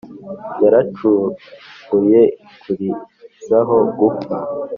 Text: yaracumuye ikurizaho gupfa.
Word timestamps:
yaracumuye 0.61 2.21
ikurizaho 2.45 3.77
gupfa. 3.97 4.37